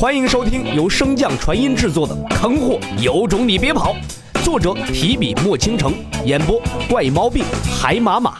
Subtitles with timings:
[0.00, 3.94] 欢迎收听由升降传音制作的《坑货有种你别跑》，
[4.42, 5.92] 作者提笔墨倾城，
[6.24, 6.58] 演播
[6.88, 7.44] 怪猫病
[7.78, 8.38] 海马马。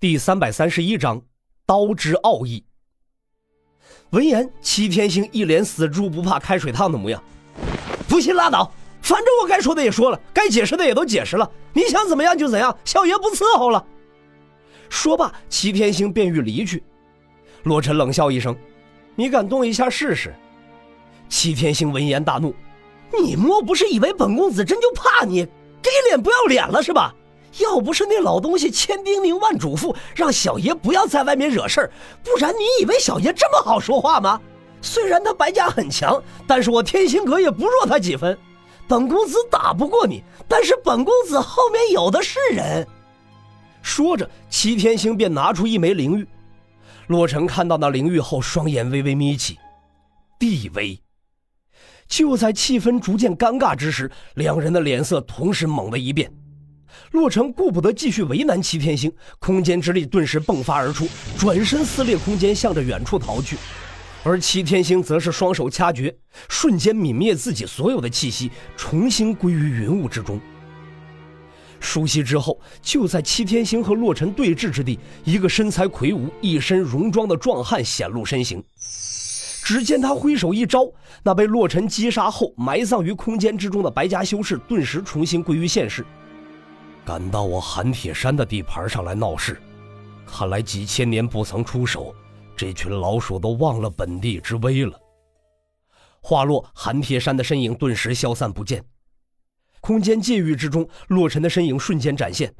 [0.00, 1.22] 第三百三十一章，
[1.64, 2.64] 刀之奥义。
[4.10, 7.22] 闻言，齐天星一脸死猪不怕开水烫的模样。
[8.08, 13.86] 不信拉倒，反正我该说的也说了，该解释的也都解释了，你想怎么样就怎样，小爷不伺候了。
[14.88, 16.82] 说罢，齐天星便欲离去。
[17.64, 18.56] 洛尘冷笑一声
[19.14, 20.34] ：“你敢动一下试试？”
[21.28, 22.54] 齐天星闻言大怒
[23.22, 25.44] ：“你莫不是以为本公子真就怕你，
[25.82, 27.14] 给脸不要脸了是吧？
[27.58, 31.90] 要不是那老东西千叮咛万嘱咐，让小爷不要在外面惹事儿，
[32.22, 34.40] 不然你以为小爷这么好说话吗？
[34.80, 38.38] 虽然他白家很强，但是我天心阁也不弱他几分。
[38.88, 42.86] 本公子打不过你，但是本公子后面有的是人。”
[43.82, 46.26] 说着，齐天星便拿出一枚灵玉。
[47.10, 49.58] 洛尘看到那灵玉后，双眼微微眯起。
[50.38, 50.96] 地威。
[52.06, 56.32] 就在气氛逐渐尴尬之时，两人的脸色同时猛地一变。
[57.10, 63.56] 洛尘顾不得继续为难齐天星，空间之力顿时迸发而出，转身撕裂空间，向着远处逃去。
[64.22, 66.16] 而齐天星则是双手掐诀，
[66.48, 70.40] 瞬间泯灭自己所有的气息，重新归于云雾之中。
[71.80, 78.62] 熟悉之后，就在七天星和洛尘对峙之地，一个身材魁梧、一身戎装的壮汉显露身形。
[79.62, 80.90] 只见他挥手一招，
[81.22, 86.04] 那被洛尘击杀后埋葬于空间之中的白家修士顿时重新归于现世。
[87.04, 89.60] 敢到我寒铁山的地盘上来闹事，
[90.26, 92.14] 看来几千年不曾出手，
[92.56, 95.00] 这群老鼠都忘了本地之威了。
[96.20, 98.84] 话落，寒铁山的身影顿时消散不见。
[99.80, 102.54] 空间界域之中，洛尘的身影瞬间展现。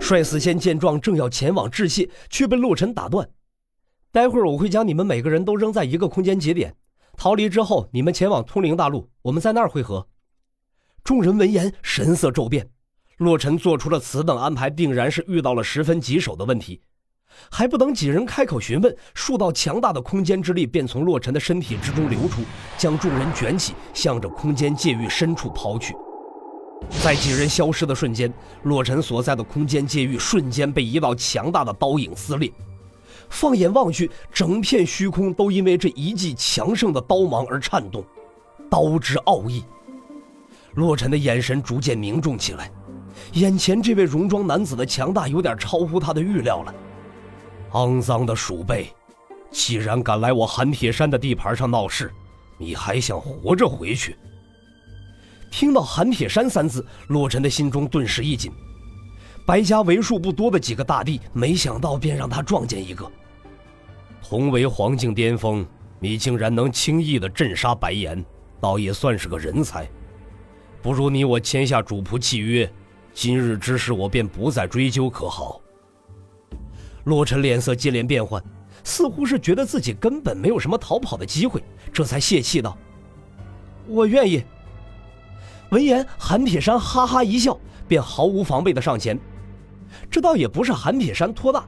[0.00, 3.28] 帅死仙见状，正要前往致谢，却被洛尘打断。
[4.12, 6.74] 待会儿我会将你们每个人都扔在一个空间节点，
[7.16, 10.06] 逃离之后，你们前往通灵大陆，我们在那儿会合。
[11.02, 12.70] 众人闻言，神色骤变。
[13.18, 16.80] 洛尘做出了此等安排，定然是遇到了十分棘手的问题。
[17.50, 22.42] 还不等几人开口询问，数道强大的空间之力便从洛尘的身体之中流出，
[22.78, 25.94] 将众人卷起，向着空间界域深处抛去。
[27.02, 32.50] 在几人消失的瞬间，洛尘所在的空间界域瞬间被一道强大的刀影撕裂。
[33.28, 38.04] 放眼望去，整片虚空都因为这一记强盛的刀芒而颤动。
[38.70, 39.64] 刀之奥义，
[40.74, 42.70] 洛尘的眼神逐渐凝重起来。
[43.34, 46.74] 眼前这位戎装男子的强大有点超乎他的预料了。
[47.72, 48.88] 肮脏的鼠辈，
[49.50, 52.12] 既然敢来我寒铁山的地盘上闹事，
[52.56, 54.16] 你还想活着回去？
[55.54, 58.50] 听到“寒铁山”三字，洛尘的心中顿时一紧。
[59.46, 63.08] 白家为数不多的几个大帝，没想到便让他撞见一个。
[64.20, 65.64] 同为黄境巅峰，
[66.00, 68.22] 你竟然能轻易的镇杀白岩，
[68.60, 69.88] 倒也算是个人才。
[70.82, 72.68] 不如你我签下主仆契约，
[73.12, 75.60] 今日之事我便不再追究，可好？
[77.04, 78.42] 洛尘脸色接连变换，
[78.82, 82.76] 似乎是觉得自己根本没有什么逃跑的机会，这才泄气道
[83.86, 84.42] ：“我愿意。”
[85.74, 87.58] 闻言，韩铁山哈哈一笑，
[87.88, 89.18] 便毫无防备的上前。
[90.08, 91.64] 这倒也不是韩铁山托大，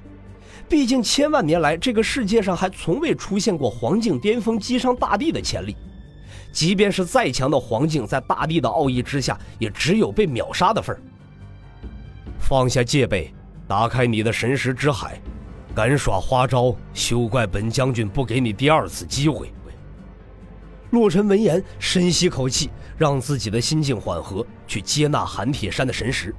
[0.69, 5.77] 毕竟千万年来这个世界上还从未出现过黄境巅峰击伤大地的潜力。
[6.53, 11.03] 即便是再强的黄境，在大地的奥义之下，也只有被秒杀的份儿。
[12.39, 13.35] 放下戒备，
[13.67, 15.21] 打开你的神识之海，
[15.75, 19.53] 敢耍花招，休怪本将军不给你第二次机会。
[20.97, 26.35] 洛尘闻言，深吸口气，让自己的心境缓和，去接纳韩铁山的神识。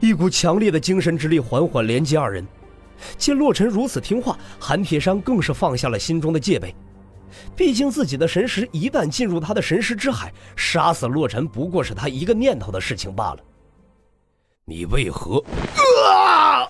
[0.00, 2.44] 一股强烈的精神之力缓缓连接二人。
[3.16, 6.74] 见洛尘如此听话，韩铁山更是放下了心中的戒备。
[7.54, 13.38] 毕竟自己的神识一旦进入他的神识之海，杀死洛尘不过是他一个念头的事情罢了。
[14.64, 15.40] 你为何？
[16.08, 16.68] 啊！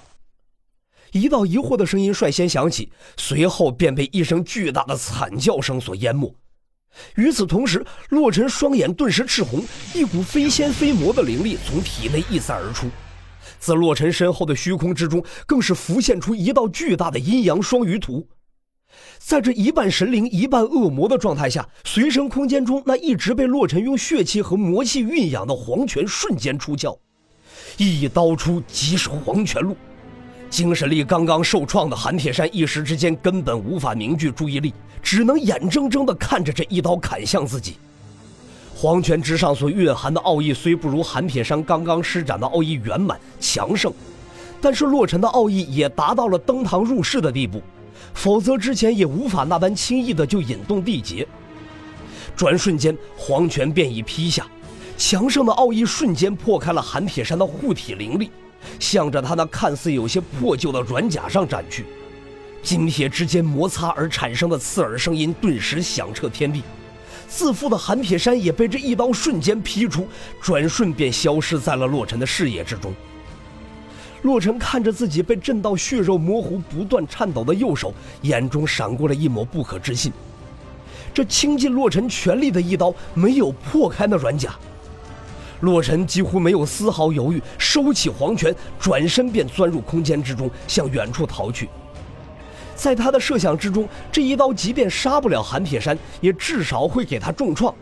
[1.12, 6.30] 一道疑惑的声音率先响起，随后便被一声巨大的惨叫声所淹没。
[7.16, 9.62] 与此同时，洛尘双眼顿时赤红，
[9.94, 12.88] 一股非仙非魔的灵力从体内溢散而出。
[13.58, 18.26] 自洛尘身后的虚空之中，更是浮现出一道巨大的阴阳双鱼图。
[19.18, 26.96] 在这一半神灵、一半恶魔的状态下，随身空间中那一直被洛尘用血气和魔气蕴养的黄泉瞬间出鞘，
[27.76, 29.76] 一刀出，即是黄泉路。
[30.54, 34.72] 精神力刚刚受创的韩铁山一时之间根本无法凝聚注意力，
[35.02, 37.74] 只能眼睁睁地看着这一刀砍向自己。
[38.72, 43.92] 黄泉之上所蕴含的奥义虽不如韩铁山刚刚施展的奥义圆满强盛，
[44.60, 47.60] 但是洛尘的奥义也达到了登堂入室的地步。
[48.12, 51.26] 否则之前也无法那般轻易的就引动地劫。
[52.36, 54.46] 转瞬间，黄泉便已劈下，
[54.96, 58.30] 强盛的奥义瞬间破开了韩铁山的护体灵力，
[58.78, 61.84] 向着他那看似有些破旧的软甲上斩去。
[62.62, 66.62] 金铁之间摩擦而产生的刺耳声音顿时响彻天地，
[67.28, 70.08] 自负的韩铁山也被这一刀瞬间劈出，
[70.40, 72.94] 转瞬便消失在了洛尘的视野之中。
[74.22, 77.92] 洛尘看着自己被震到血肉模糊、不断颤抖的右手，
[78.22, 80.10] 眼中闪过了一抹不可置信。
[81.12, 84.54] 这倾尽洛尘全力的一刀没有破开那软甲，
[85.64, 91.68] 洛尘几乎没有丝毫犹豫，收起黄泉，转身便钻入空间之中，向远处逃去。
[92.76, 97.74] 在他的设想之中，这一刀即便杀不了韩铁山，也至少会给他重创，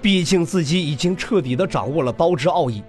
[0.00, 2.82] 毕竟自己已经彻底的掌握了刀之奥义。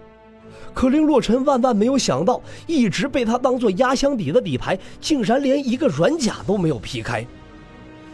[0.74, 7.24] 可令洛尘万万没有想到，一直被他当做压箱底的底牌，竟然连一个软甲都没有劈开。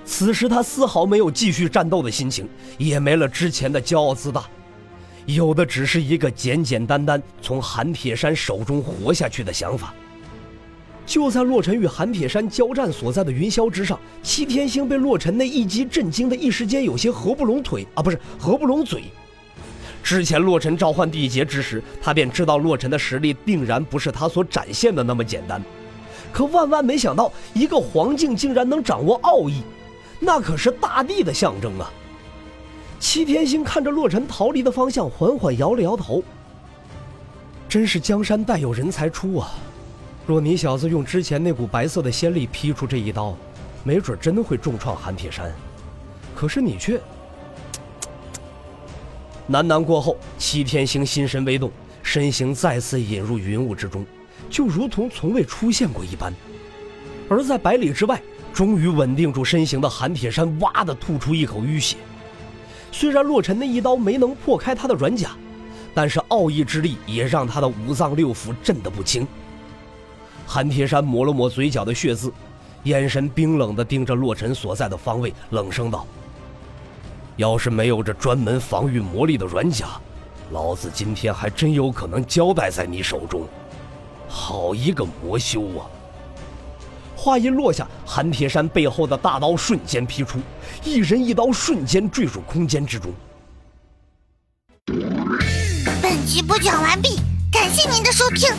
[0.03, 4.43] 此时他丝毫没有继续战斗的心情，也没了之前的骄傲自大，
[5.35, 9.93] 有的只是一个简简单单从韩铁山手中活下去的想法。
[11.05, 19.03] 就在洛尘与韩铁山交战所在的云霄之上，七天星被洛尘那一击震惊的，一时间有些合不拢腿啊，不是合不拢嘴。
[20.01, 25.61] 之前洛尘召唤地劫之时，他便知道洛尘的实力定然不是他所展现的那么简单。
[26.31, 29.61] 可万万没想到，一个黄境竟然能掌握奥义，
[30.19, 31.91] 那可是大地的象征啊！
[32.99, 36.21] 七天星看着洛尘逃离的方向，缓缓摇了摇头。
[37.67, 39.51] 真是江山代有人才出啊！
[40.27, 43.35] 若你小子用之前那股白色的仙力劈出这一刀，
[43.83, 45.51] 没准真的会重创韩铁山。
[46.35, 46.99] 可是你却……
[49.49, 51.71] 喃喃过后，七天星心神微动，
[52.03, 54.05] 身形再次引入云雾之中，
[54.49, 56.33] 就如同从未出现过一般。
[57.29, 58.21] 而在百里之外，
[58.53, 61.95] 终于稳定住身形的韩铁山哇的吐出一口淤血。
[62.91, 65.31] 虽然洛尘那一刀没能破开他的软甲，
[65.93, 69.27] 但是奥义之力也让他的五脏六腑震得不轻。
[70.45, 72.31] 韩铁山抹了抹嘴角的血渍，
[72.83, 76.05] 眼神冰冷地盯着洛尘所在的方位，冷声道。
[77.37, 79.87] 要是没有这专门防御魔力的软甲，
[80.51, 83.47] 老子今天还真有可能交代在你手中。
[84.27, 85.87] 好一个魔修啊！
[87.19, 90.39] 话音落下，韩铁山背后的大刀瞬间劈出，
[90.85, 93.11] 一人一刀瞬间坠入空间之中。
[96.01, 97.17] 本集播讲完毕，
[97.51, 98.49] 感谢您的收听。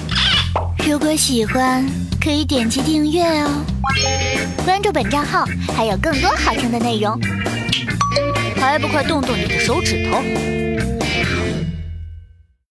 [0.86, 1.86] 如果喜欢，
[2.22, 3.64] 可以点击订阅哦，
[4.62, 7.18] 关注本账号还有更多好听的内容。
[8.56, 10.59] 还不快动动你的手指头！